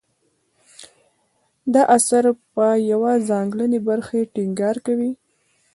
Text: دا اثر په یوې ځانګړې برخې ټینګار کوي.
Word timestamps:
دا 1.73 1.83
اثر 1.97 2.23
په 2.53 2.65
یوې 2.91 3.15
ځانګړې 3.29 3.77
برخې 3.89 4.19
ټینګار 4.33 4.75
کوي. 4.85 5.11